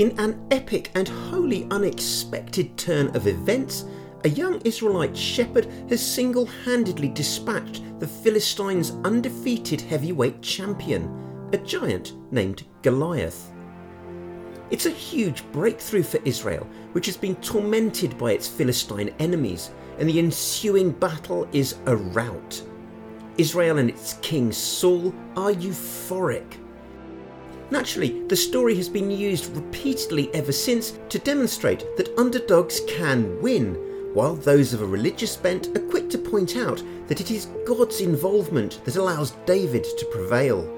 [0.00, 3.84] In an epic and wholly unexpected turn of events,
[4.24, 12.14] a young Israelite shepherd has single handedly dispatched the Philistines' undefeated heavyweight champion, a giant
[12.32, 13.52] named Goliath.
[14.70, 20.08] It's a huge breakthrough for Israel, which has been tormented by its Philistine enemies, and
[20.08, 22.62] the ensuing battle is a rout.
[23.36, 26.56] Israel and its king Saul are euphoric.
[27.70, 33.74] Naturally, the story has been used repeatedly ever since to demonstrate that underdogs can win,
[34.12, 38.00] while those of a religious bent are quick to point out that it is God's
[38.00, 40.68] involvement that allows David to prevail.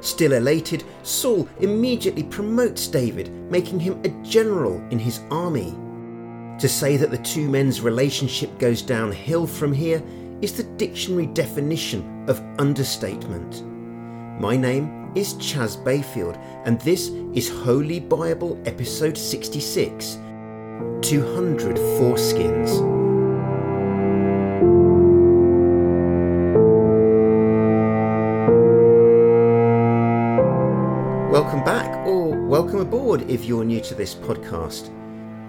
[0.00, 5.76] Still elated, Saul immediately promotes David, making him a general in his army.
[6.60, 10.00] To say that the two men's relationship goes downhill from here
[10.40, 13.64] is the dictionary definition of understatement.
[14.40, 20.18] My name is Chas Bayfield, and this is Holy Bible, episode 66
[21.02, 22.80] 200 Foreskins.
[31.30, 34.92] Welcome back, or welcome aboard if you're new to this podcast.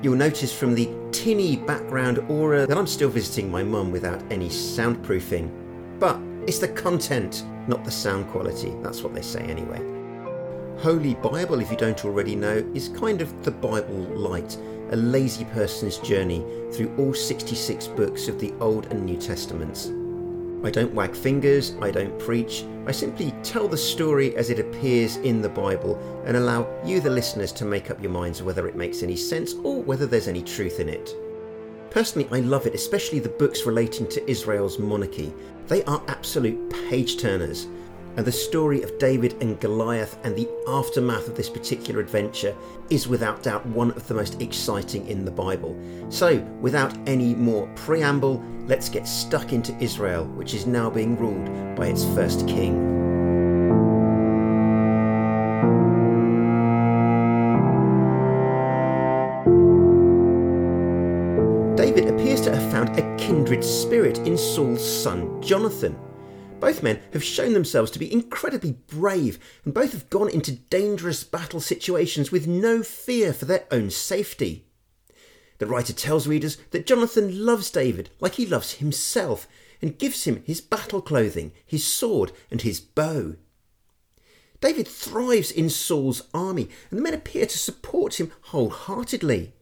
[0.01, 4.47] You'll notice from the tinny background aura that I'm still visiting my mum without any
[4.47, 5.51] soundproofing.
[5.99, 6.17] But
[6.49, 8.73] it's the content, not the sound quality.
[8.81, 9.77] That's what they say anyway.
[10.81, 14.57] Holy Bible, if you don't already know, is kind of the Bible light,
[14.89, 19.91] a lazy person's journey through all 66 books of the Old and New Testaments.
[20.65, 25.17] I don't wag fingers, I don't preach, I simply tell the story as it appears
[25.17, 28.75] in the Bible and allow you, the listeners, to make up your minds whether it
[28.75, 31.13] makes any sense or whether there's any truth in it.
[31.91, 35.33] Personally, I love it, especially the books relating to Israel's monarchy.
[35.67, 37.67] They are absolute page turners
[38.19, 42.55] and the story of David and Goliath and the aftermath of this particular adventure
[42.89, 45.79] is without doubt one of the most exciting in the Bible.
[46.09, 51.77] So, without any more preamble, let's get stuck into Israel, which is now being ruled
[51.77, 52.98] by its first king.
[63.89, 65.97] Spirit in Saul's son Jonathan
[66.59, 71.23] both men have shown themselves to be incredibly brave, and both have gone into dangerous
[71.23, 74.67] battle situations with no fear for their own safety.
[75.57, 79.47] The writer tells readers that Jonathan loves David like he loves himself
[79.81, 83.37] and gives him his battle clothing, his sword, and his bow.
[84.61, 89.53] David thrives in Saul's army, and the men appear to support him wholeheartedly.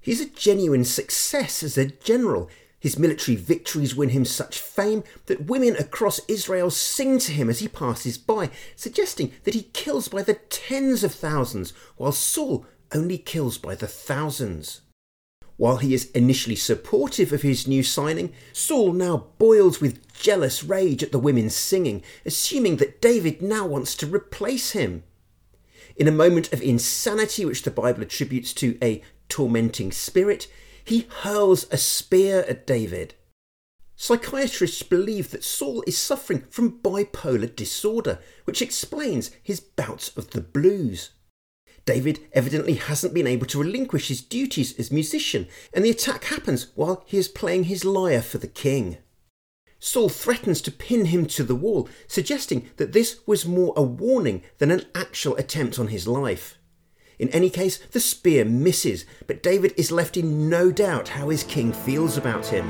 [0.00, 2.48] He's a genuine success as a general,
[2.80, 7.58] his military victories win him such fame that women across Israel sing to him as
[7.58, 13.18] he passes by, suggesting that he kills by the tens of thousands, while Saul only
[13.18, 14.82] kills by the thousands.
[15.56, 21.02] While he is initially supportive of his new signing, Saul now boils with jealous rage
[21.02, 25.02] at the women's singing, assuming that David now wants to replace him.
[25.96, 30.46] In a moment of insanity, which the Bible attributes to a tormenting spirit,
[30.88, 33.14] he hurls a spear at David.
[33.94, 40.40] Psychiatrists believe that Saul is suffering from bipolar disorder, which explains his bouts of the
[40.40, 41.10] blues.
[41.84, 46.68] David evidently hasn't been able to relinquish his duties as musician, and the attack happens
[46.74, 48.98] while he is playing his lyre for the king.
[49.80, 54.42] Saul threatens to pin him to the wall, suggesting that this was more a warning
[54.58, 56.57] than an actual attempt on his life.
[57.18, 61.42] In any case, the spear misses, but David is left in no doubt how his
[61.42, 62.66] king feels about him.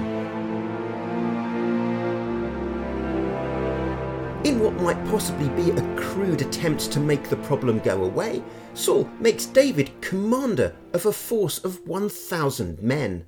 [4.44, 8.42] In what might possibly be a crude attempt to make the problem go away,
[8.72, 13.26] Saul makes David commander of a force of 1,000 men.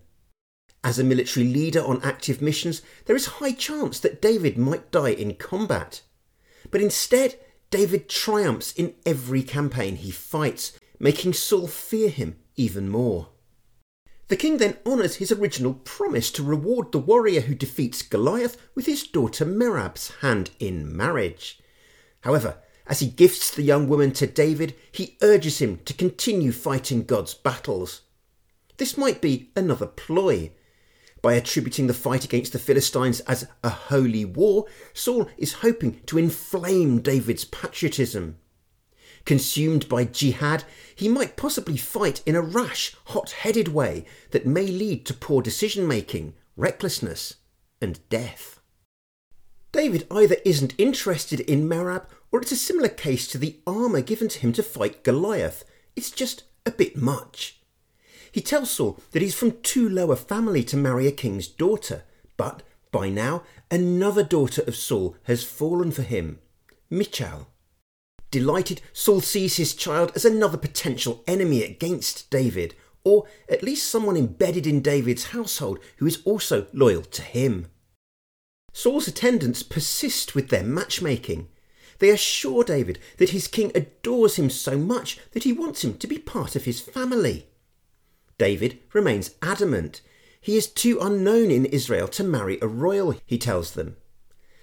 [0.83, 5.11] As a military leader on active missions, there is high chance that David might die
[5.11, 6.01] in combat.
[6.71, 7.39] But instead,
[7.71, 13.31] David triumphs in every campaign he fights, making Saul fear him even more.
[14.29, 18.87] The king then honours his original promise to reward the warrior who defeats Goliath with
[18.87, 21.59] his daughter Merab's hand in marriage.
[22.21, 27.05] However, as he gifts the young woman to David, he urges him to continue fighting
[27.05, 28.03] God's battles.
[28.77, 30.53] This might be another ploy.
[31.23, 36.19] By attributing the fight against the Philistines as a holy war, Saul is hoping to
[36.19, 38.39] inflame David's patriotism.
[39.25, 40.65] Consumed by jihad,
[40.95, 45.43] he might possibly fight in a rash, hot headed way that may lead to poor
[45.43, 47.37] decision making, recklessness,
[47.81, 48.61] and death.
[49.73, 54.29] David either isn't interested in Merab or it's a similar case to the armour given
[54.29, 55.65] to him to fight Goliath.
[55.95, 57.61] It's just a bit much.
[58.33, 62.05] He tells Saul that he's from too low a family to marry a king's daughter,
[62.37, 62.63] but
[62.93, 66.39] by now another daughter of Saul has fallen for him,
[66.89, 67.49] Michal.
[68.31, 74.17] Delighted, Saul sees his child as another potential enemy against David, or at least someone
[74.17, 77.67] embedded in David's household who is also loyal to him.
[78.73, 81.49] Saul's attendants persist with their matchmaking.
[81.99, 86.07] They assure David that his king adores him so much that he wants him to
[86.07, 87.47] be part of his family.
[88.39, 90.01] David remains adamant.
[90.41, 93.97] He is too unknown in Israel to marry a royal, he tells them.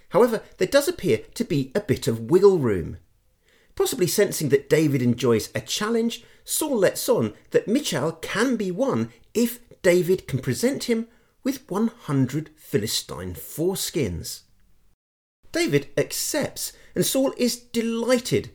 [0.10, 2.98] However, there does appear to be a bit of wiggle room.
[3.78, 9.12] Possibly sensing that David enjoys a challenge, Saul lets on that Michal can be won
[9.34, 11.08] if David can present him
[11.46, 14.42] with 100 Philistine foreskins.
[15.54, 18.52] David accepts, and Saul is delighted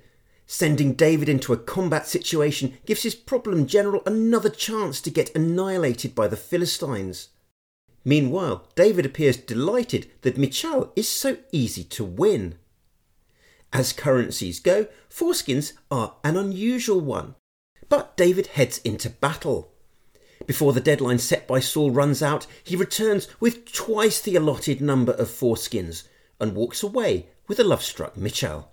[0.53, 6.15] Sending David into a combat situation gives his problem general another chance to get annihilated
[6.15, 7.29] by the Philistines.
[8.05, 12.57] Meanwhile, David appears delighted that Michal is so easy to win.
[13.73, 17.37] As currencies go, foreskins are an unusual one,
[17.89, 19.73] but David heads into battle.
[20.47, 25.13] Before the deadline set by Saul runs out, he returns with twice the allotted number
[25.13, 26.05] of foreskins
[26.41, 28.69] and walks away with a love struck Michal.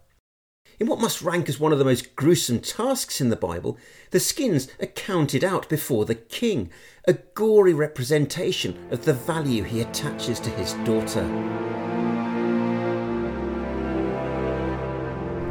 [0.80, 3.78] In what must rank as one of the most gruesome tasks in the Bible,
[4.12, 6.69] the skins are counted out before the king,
[7.06, 11.99] a gory representation of the value he attaches to his daughter.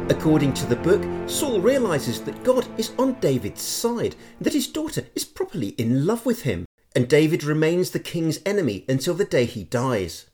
[0.09, 4.67] According to the book, Saul realizes that God is on David's side, and that his
[4.67, 6.65] daughter is properly in love with him,
[6.95, 10.25] and David remains the king's enemy until the day he dies.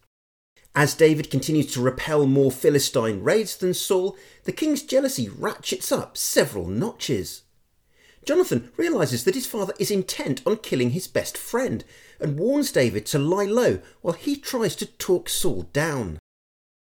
[0.73, 6.15] As David continues to repel more Philistine raids than Saul, the king's jealousy ratchets up
[6.15, 7.43] several notches.
[8.25, 11.83] Jonathan realizes that his father is intent on killing his best friend
[12.21, 16.17] and warns David to lie low while he tries to talk Saul down.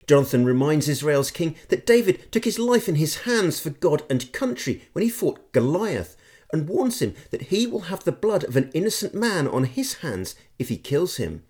[0.06, 4.32] Jonathan reminds Israel's king that David took his life in his hands for God and
[4.32, 6.16] country when he fought Goliath
[6.52, 9.94] and warns him that he will have the blood of an innocent man on his
[9.94, 11.44] hands if he kills him.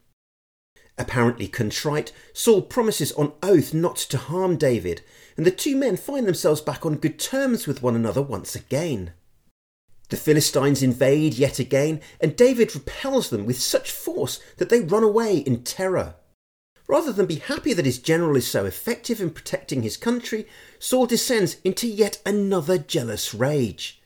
[0.98, 5.02] Apparently contrite, Saul promises on oath not to harm David,
[5.36, 9.12] and the two men find themselves back on good terms with one another once again.
[10.10, 15.02] The Philistines invade yet again, and David repels them with such force that they run
[15.02, 16.16] away in terror.
[16.92, 20.46] Rather than be happy that his general is so effective in protecting his country,
[20.78, 24.02] Saul descends into yet another jealous rage.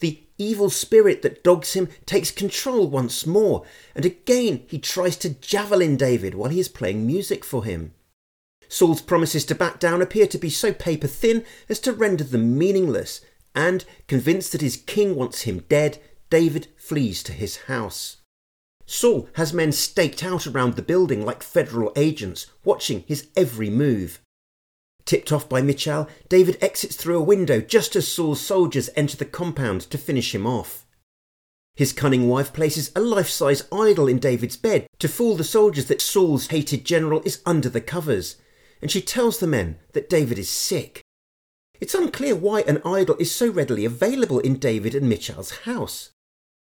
[0.00, 3.64] The evil spirit that dogs him takes control once more,
[3.94, 7.94] and again he tries to javelin David while he is playing music for him.
[8.68, 12.58] Saul's promises to back down appear to be so paper thin as to render them
[12.58, 13.22] meaningless,
[13.54, 15.98] and, convinced that his king wants him dead,
[16.28, 18.17] David flees to his house.
[18.90, 24.18] Saul has men staked out around the building like federal agents, watching his every move.
[25.04, 29.26] Tipped off by Michal, David exits through a window just as Saul's soldiers enter the
[29.26, 30.86] compound to finish him off.
[31.76, 35.84] His cunning wife places a life size idol in David's bed to fool the soldiers
[35.86, 38.36] that Saul's hated general is under the covers,
[38.80, 41.02] and she tells the men that David is sick.
[41.78, 46.10] It's unclear why an idol is so readily available in David and Michal's house.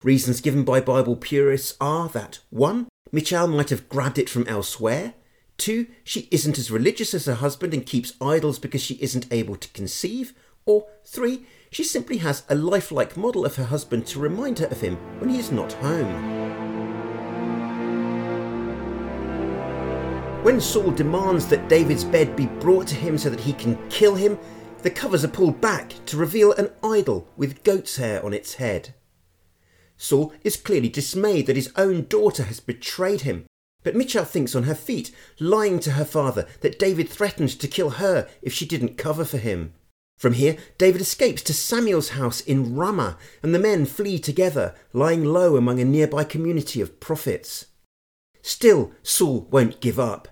[0.04, 2.88] Reasons given by Bible purists are that 1.
[3.12, 5.14] Michal might have grabbed it from elsewhere,
[5.58, 9.56] Two, she isn't as religious as her husband and keeps idols because she isn't able
[9.56, 10.34] to conceive.
[10.66, 14.82] Or three, she simply has a lifelike model of her husband to remind her of
[14.82, 16.42] him when he is not home.
[20.44, 24.16] When Saul demands that David's bed be brought to him so that he can kill
[24.16, 24.38] him,
[24.82, 28.94] the covers are pulled back to reveal an idol with goat's hair on its head.
[29.98, 33.46] Saul is clearly dismayed that his own daughter has betrayed him
[33.84, 37.92] but Michal thinks on her feet, lying to her father that David threatened to kill
[37.92, 39.74] her if she didn't cover for him.
[40.18, 45.26] From here, David escapes to Samuel's house in Ramah, and the men flee together, lying
[45.26, 47.66] low among a nearby community of prophets.
[48.42, 50.30] Still, Saul won't give up.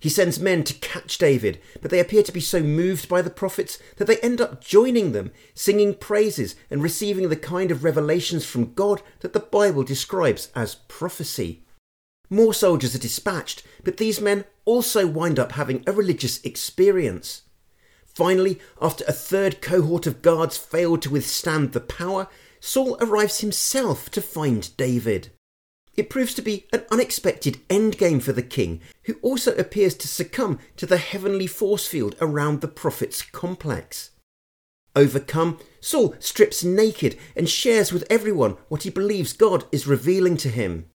[0.00, 3.30] He sends men to catch David, but they appear to be so moved by the
[3.30, 8.44] prophets that they end up joining them, singing praises and receiving the kind of revelations
[8.46, 11.64] from God that the Bible describes as prophecy.
[12.30, 17.42] More soldiers are dispatched, but these men also wind up having a religious experience.
[18.04, 22.28] Finally, after a third cohort of guards failed to withstand the power,
[22.60, 25.30] Saul arrives himself to find David.
[25.98, 30.60] It proves to be an unexpected endgame for the king, who also appears to succumb
[30.76, 34.10] to the heavenly force field around the prophet's complex.
[34.94, 40.48] Overcome, Saul strips naked and shares with everyone what he believes God is revealing to
[40.48, 40.88] him.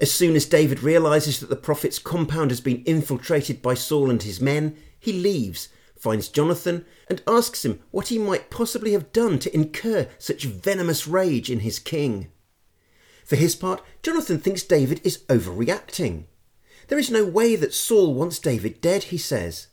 [0.00, 4.22] As soon as David realizes that the prophet's compound has been infiltrated by Saul and
[4.22, 9.38] his men, he leaves, finds Jonathan, and asks him what he might possibly have done
[9.40, 12.28] to incur such venomous rage in his king.
[13.26, 16.26] For his part, Jonathan thinks David is overreacting.
[16.86, 19.66] There is no way that Saul wants David dead, he says.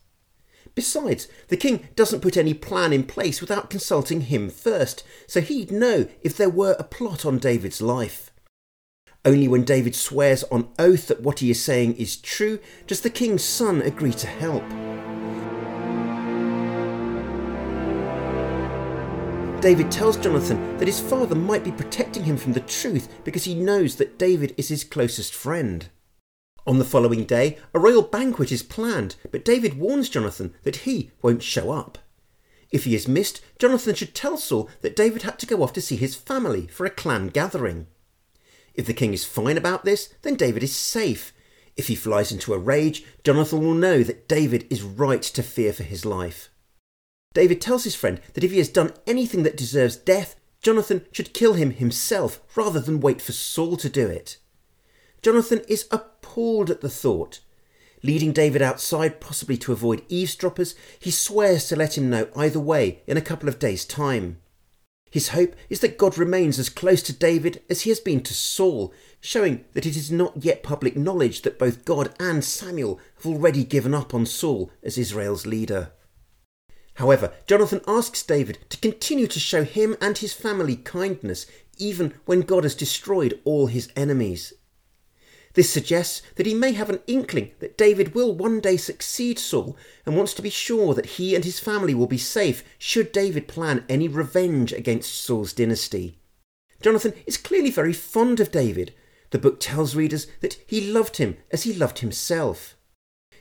[0.74, 5.72] Besides, the king doesn't put any plan in place without consulting him first, so he'd
[5.72, 8.32] know if there were a plot on David's life.
[9.24, 12.58] Only when David swears on oath that what he is saying is true
[12.88, 14.64] does the king's son agree to help.
[19.64, 23.56] David tells Jonathan that his father might be protecting him from the truth because he
[23.56, 25.88] knows that David is his closest friend.
[26.68, 31.12] On the following day, a royal banquet is planned, but David warns Jonathan that he
[31.22, 31.98] won't show up.
[32.72, 35.82] If he is missed, Jonathan should tell Saul that David had to go off to
[35.82, 37.88] see his family for a clan gathering.
[38.74, 41.32] If the king is fine about this, then David is safe.
[41.78, 45.72] If he flies into a rage, Jonathan will know that David is right to fear
[45.72, 46.50] for his life.
[47.34, 51.34] David tells his friend that if he has done anything that deserves death, Jonathan should
[51.34, 54.38] kill him himself rather than wait for Saul to do it.
[55.22, 57.40] Jonathan is appalled at the thought.
[58.02, 63.02] Leading David outside, possibly to avoid eavesdroppers, he swears to let him know either way
[63.08, 64.38] in a couple of days' time.
[65.10, 68.34] His hope is that God remains as close to David as he has been to
[68.34, 73.26] Saul, showing that it is not yet public knowledge that both God and Samuel have
[73.26, 75.92] already given up on Saul as Israel's leader.
[76.96, 81.46] However, Jonathan asks David to continue to show him and his family kindness
[81.78, 84.54] even when God has destroyed all his enemies.
[85.54, 89.78] This suggests that he may have an inkling that David will one day succeed Saul
[90.06, 93.48] and wants to be sure that he and his family will be safe should David
[93.48, 96.18] plan any revenge against Saul's dynasty.
[96.82, 98.94] Jonathan is clearly very fond of David.
[99.30, 102.76] The book tells readers that he loved him as he loved himself.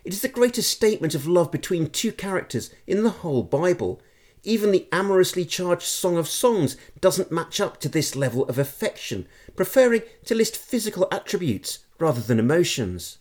[0.04, 4.00] It is the greatest statement of love between two characters in the whole Bible.
[4.42, 9.28] Even the amorously charged Song of Songs doesn't match up to this level of affection,
[9.54, 13.18] preferring to list physical attributes rather than emotions.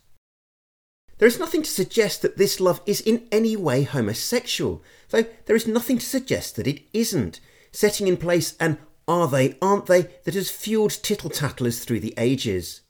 [1.18, 5.54] There is nothing to suggest that this love is in any way homosexual, though there
[5.54, 7.38] is nothing to suggest that it isn't,
[7.70, 12.14] setting in place an are they, aren't they that has fueled tittle tattlers through the
[12.16, 12.81] ages.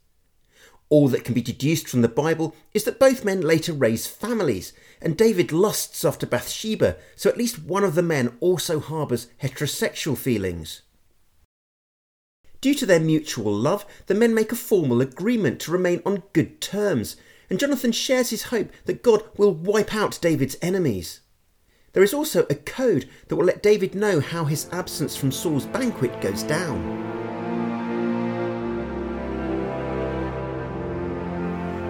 [0.93, 4.73] All that can be deduced from the Bible is that both men later raise families,
[5.01, 10.15] and David lusts after Bathsheba, so at least one of the men also harbours heterosexual
[10.15, 10.83] feelings.
[12.61, 16.61] Due to their mutual love, the men make a formal agreement to remain on good
[16.61, 17.15] terms,
[17.49, 21.21] and Jonathan shares his hope that God will wipe out David's enemies.
[21.93, 25.65] There is also a code that will let David know how his absence from Saul's
[25.65, 27.12] banquet goes down.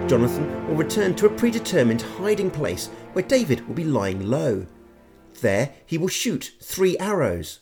[0.06, 4.66] Jonathan will return to a predetermined hiding place where David will be lying low.
[5.40, 7.60] There he will shoot three arrows.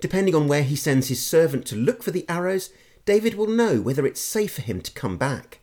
[0.00, 2.70] Depending on where he sends his servant to look for the arrows,
[3.04, 5.58] David will know whether it's safe for him to come back.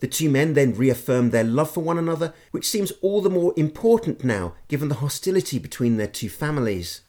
[0.00, 3.54] The two men then reaffirm their love for one another, which seems all the more
[3.56, 7.02] important now given the hostility between their two families.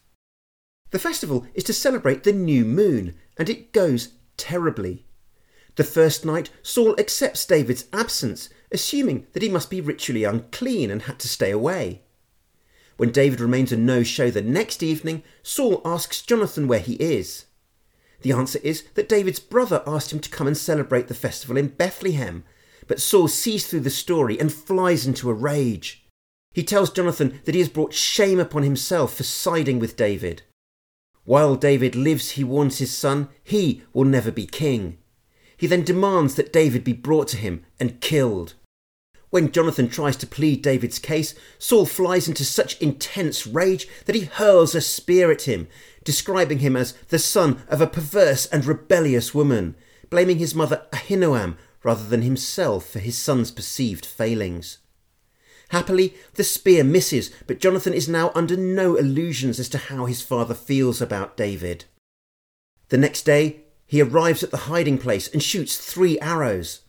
[0.92, 5.08] The festival is to celebrate the new moon, and it goes terribly.
[5.76, 11.04] The first night, Saul accepts David's absence, assuming that he must be ritually unclean and
[11.04, 12.04] had to stay away.
[12.98, 17.46] When David remains a no show the next evening, Saul asks Jonathan where he is.
[18.22, 21.70] The answer is that David's brother asked him to come and celebrate the festival in
[21.70, 22.44] Bethlehem,
[22.88, 26.06] but Saul sees through the story and flies into a rage.
[26.54, 30.44] He tells Jonathan that he has brought shame upon himself for siding with David.
[31.26, 35.00] While David lives, he warns his son, he will never be king.
[35.64, 38.56] He then demands that David be brought to him and killed.
[39.30, 44.26] When Jonathan tries to plead David's case, Saul flies into such intense rage that he
[44.26, 45.70] hurls a spear at him,
[46.04, 49.78] describing him as the son of a perverse and rebellious woman,
[50.10, 54.80] blaming his mother Ahinoam rather than himself for his son's perceived failings.
[55.70, 60.22] Happily, the spear misses, but Jonathan is now under no illusions as to how his
[60.22, 61.86] father feels about David.
[62.90, 66.82] The next day, he arrives at the hiding place and shoots three arrows.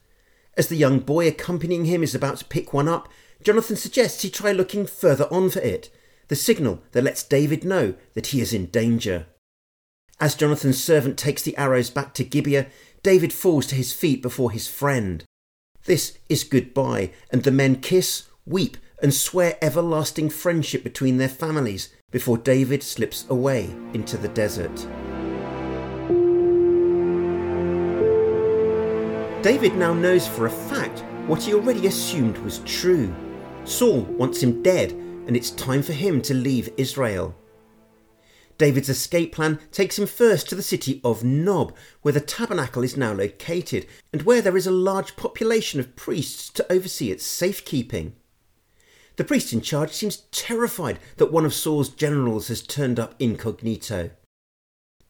[0.56, 3.08] As the young boy accompanying him is about to pick one up,
[3.42, 5.90] Jonathan suggests he try looking further on for it,
[6.28, 9.26] the signal that lets David know that he is in danger.
[10.20, 12.68] As Jonathan's servant takes the arrows back to Gibeah,
[13.02, 15.24] David falls to his feet before his friend.
[15.84, 21.90] This is goodbye, and the men kiss, weep, and swear everlasting friendship between their families
[22.10, 24.86] before David slips away into the desert.
[29.44, 33.14] David now knows for a fact what he already assumed was true.
[33.66, 37.34] Saul wants him dead, and it's time for him to leave Israel.
[38.56, 42.96] David's escape plan takes him first to the city of Nob, where the tabernacle is
[42.96, 48.14] now located, and where there is a large population of priests to oversee its safekeeping.
[49.16, 54.08] The priest in charge seems terrified that one of Saul's generals has turned up incognito.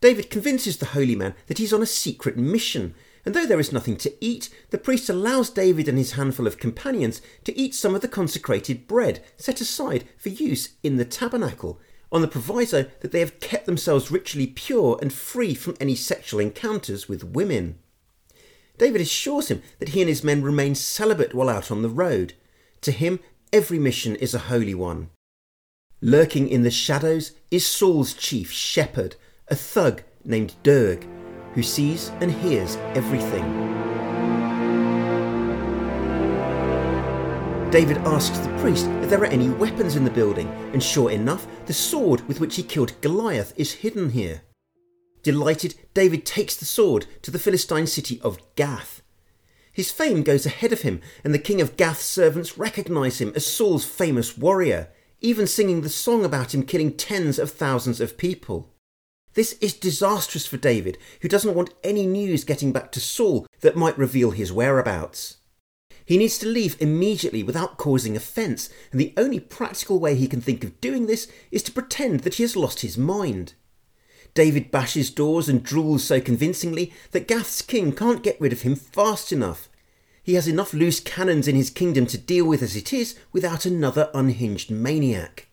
[0.00, 3.72] David convinces the holy man that he's on a secret mission, and though there is
[3.72, 7.94] nothing to eat, the priest allows David and his handful of companions to eat some
[7.94, 11.80] of the consecrated bread set aside for use in the tabernacle,
[12.12, 16.38] on the proviso that they have kept themselves ritually pure and free from any sexual
[16.38, 17.78] encounters with women.
[18.76, 22.34] David assures him that he and his men remain celibate while out on the road.
[22.82, 23.20] To him,
[23.52, 25.10] every mission is a holy one.
[26.00, 29.16] Lurking in the shadows is Saul's chief shepherd,
[29.48, 31.06] a thug named Doeg,
[31.54, 33.44] who sees and hears everything.
[37.70, 41.46] David asks the priest if there are any weapons in the building, and sure enough,
[41.66, 44.42] the sword with which he killed Goliath is hidden here.
[45.24, 49.02] Delighted, David takes the sword to the Philistine city of Gath.
[49.72, 53.44] His fame goes ahead of him, and the king of Gath's servants recognize him as
[53.44, 58.73] Saul's famous warrior, even singing the song about him killing tens of thousands of people.
[59.34, 63.76] This is disastrous for David, who doesn't want any news getting back to Saul that
[63.76, 65.38] might reveal his whereabouts.
[66.06, 70.40] He needs to leave immediately without causing offence, and the only practical way he can
[70.40, 73.54] think of doing this is to pretend that he has lost his mind.
[74.34, 78.76] David bashes doors and drools so convincingly that Gath's king can't get rid of him
[78.76, 79.68] fast enough.
[80.22, 83.64] He has enough loose cannons in his kingdom to deal with as it is without
[83.64, 85.48] another unhinged maniac.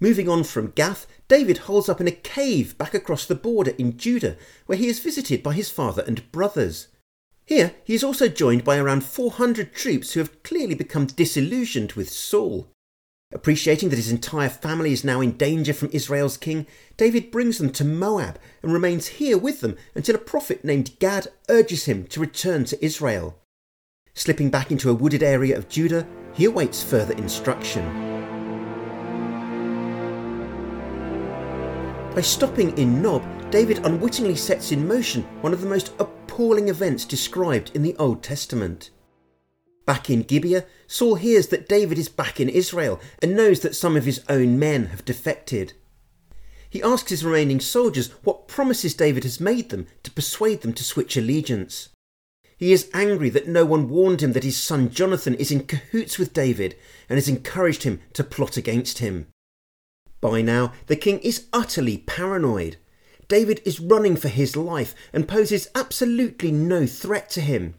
[0.00, 3.98] Moving on from Gath, David holds up in a cave back across the border in
[3.98, 6.88] Judah, where he is visited by his father and brothers.
[7.44, 12.08] Here, he is also joined by around 400 troops who have clearly become disillusioned with
[12.08, 12.68] Saul.
[13.32, 17.70] Appreciating that his entire family is now in danger from Israel's king, David brings them
[17.72, 22.20] to Moab and remains here with them until a prophet named Gad urges him to
[22.20, 23.38] return to Israel.
[24.14, 28.09] Slipping back into a wooded area of Judah, he awaits further instruction.
[32.14, 37.04] By stopping in Nob, David unwittingly sets in motion one of the most appalling events
[37.04, 38.90] described in the Old Testament.
[39.86, 43.96] Back in Gibeah, Saul hears that David is back in Israel and knows that some
[43.96, 45.74] of his own men have defected.
[46.68, 50.84] He asks his remaining soldiers what promises David has made them to persuade them to
[50.84, 51.90] switch allegiance.
[52.56, 56.18] He is angry that no one warned him that his son Jonathan is in cahoots
[56.18, 56.76] with David
[57.08, 59.28] and has encouraged him to plot against him.
[60.20, 62.76] By now, the king is utterly paranoid.
[63.28, 67.74] David is running for his life and poses absolutely no threat to him.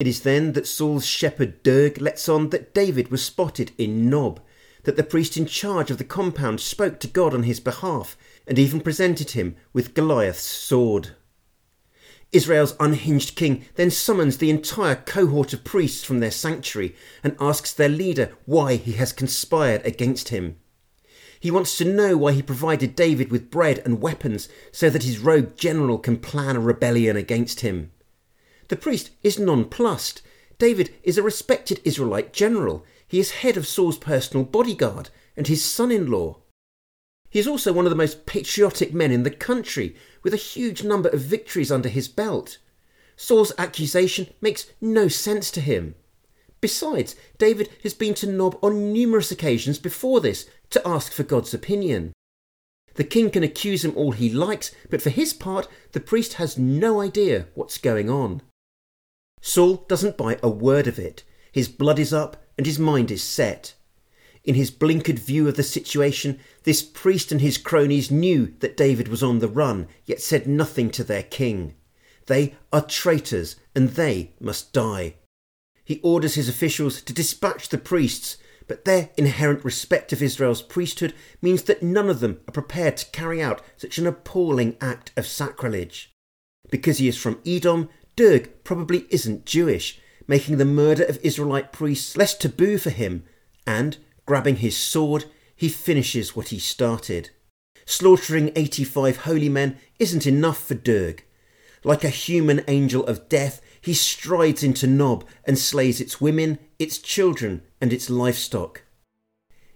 [0.00, 4.40] It is then that Saul's shepherd Doeg lets on that David was spotted in Nob,
[4.82, 8.58] that the priest in charge of the compound spoke to God on his behalf, and
[8.58, 11.10] even presented him with Goliath's sword.
[12.32, 17.72] Israel's unhinged king then summons the entire cohort of priests from their sanctuary and asks
[17.72, 20.56] their leader why he has conspired against him.
[21.44, 25.18] He wants to know why he provided David with bread and weapons so that his
[25.18, 27.92] rogue general can plan a rebellion against him.
[28.68, 30.22] The priest is nonplussed.
[30.56, 32.86] David is a respected Israelite general.
[33.06, 36.38] He is head of Saul's personal bodyguard and his son in law.
[37.28, 40.82] He is also one of the most patriotic men in the country, with a huge
[40.82, 42.56] number of victories under his belt.
[43.16, 45.94] Saul's accusation makes no sense to him.
[46.64, 51.52] Besides, David has been to Nob on numerous occasions before this to ask for God's
[51.52, 52.14] opinion.
[52.94, 56.56] The king can accuse him all he likes, but for his part, the priest has
[56.56, 58.40] no idea what's going on.
[59.42, 61.22] Saul doesn't buy a word of it.
[61.52, 63.74] His blood is up and his mind is set.
[64.42, 69.08] In his blinkered view of the situation, this priest and his cronies knew that David
[69.08, 71.74] was on the run, yet said nothing to their king.
[72.24, 75.16] They are traitors, and they must die.
[75.84, 81.14] He orders his officials to dispatch the priests, but their inherent respect of Israel's priesthood
[81.42, 85.26] means that none of them are prepared to carry out such an appalling act of
[85.26, 86.12] sacrilege.
[86.70, 92.16] Because he is from Edom, Doeg probably isn't Jewish, making the murder of Israelite priests
[92.16, 93.24] less taboo for him,
[93.66, 97.30] and, grabbing his sword, he finishes what he started.
[97.84, 101.24] Slaughtering 85 holy men isn't enough for Doeg.
[101.82, 106.96] Like a human angel of death, he strides into Nob and slays its women, its
[106.96, 108.82] children, and its livestock.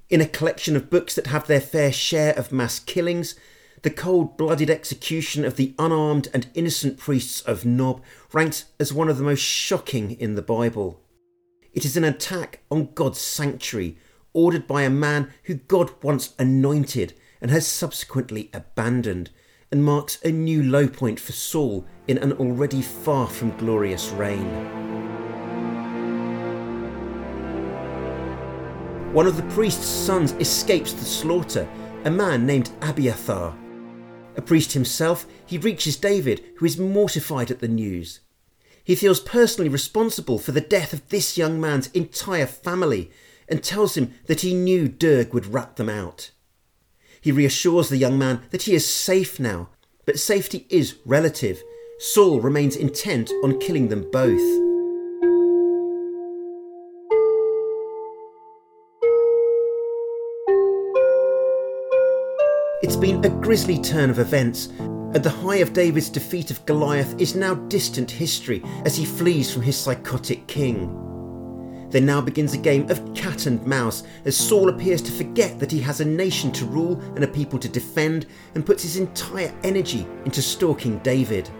[0.09, 3.35] In a collection of books that have their fair share of mass killings,
[3.83, 9.11] the cold blooded execution of the unarmed and innocent priests of Nob ranks as one
[9.11, 11.03] of the most shocking in the Bible.
[11.75, 13.99] It is an attack on God's sanctuary,
[14.33, 19.29] ordered by a man who God once anointed and has subsequently abandoned,
[19.71, 24.47] and marks a new low point for Saul in an already far from glorious reign.
[29.13, 31.69] One of the priest's sons escapes the slaughter,
[32.05, 33.57] a man named Abiathar.
[34.37, 38.21] A priest himself, he reaches David, who is mortified at the news.
[38.85, 43.11] He feels personally responsible for the death of this young man's entire family
[43.49, 46.31] and tells him that he knew Doeg would rat them out.
[47.21, 49.71] He reassures the young man that he is safe now,
[50.05, 51.63] but safety is relative.
[52.01, 54.41] Saul remains intent on killing them both.
[62.85, 67.21] It's been a grisly turn of events, and the high of David's defeat of Goliath
[67.21, 70.95] is now distant history as he flees from his psychotic king.
[71.91, 75.73] There now begins a game of cat and mouse as Saul appears to forget that
[75.73, 79.53] he has a nation to rule and a people to defend and puts his entire
[79.65, 81.51] energy into stalking David.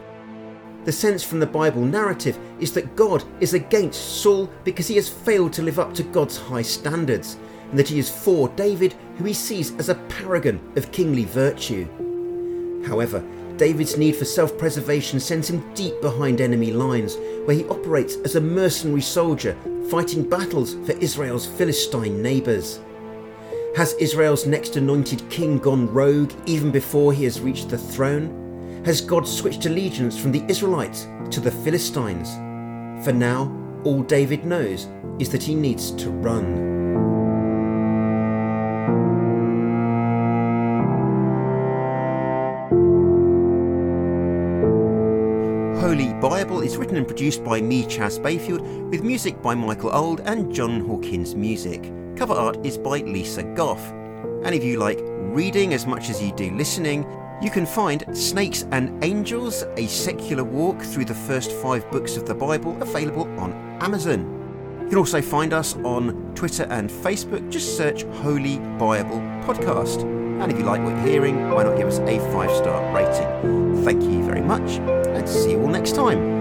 [0.89, 5.07] The sense from the Bible narrative is that God is against Saul because he has
[5.07, 7.37] failed to live up to God's high standards,
[7.69, 11.87] and that he is for David, who he sees as a paragon of kingly virtue.
[12.87, 13.23] However,
[13.59, 18.37] David's need for self preservation sends him deep behind enemy lines, where he operates as
[18.37, 19.59] a mercenary soldier
[19.91, 22.81] fighting battles for Israel's Philistine neighbours.
[23.77, 28.48] Has Israel's next anointed king gone rogue even before he has reached the throne?
[28.85, 32.35] Has God switched allegiance from the Israelites to the Philistines?
[33.05, 33.53] For now,
[33.85, 34.89] all David knows
[35.19, 36.79] is that he needs to run.
[45.81, 50.21] Holy Bible is written and produced by me, Chas Bayfield, with music by Michael Auld
[50.21, 51.93] and Jon Hawkins Music.
[52.17, 53.91] Cover art is by Lisa Goff.
[54.45, 57.05] And if you like reading as much as you do listening,
[57.41, 62.27] you can find Snakes and Angels, a secular walk through the first five books of
[62.27, 64.35] the Bible, available on Amazon.
[64.83, 67.49] You can also find us on Twitter and Facebook.
[67.51, 70.03] Just search Holy Bible Podcast.
[70.43, 73.85] And if you like what you're hearing, why not give us a five star rating?
[73.85, 76.38] Thank you very much and see you all next time.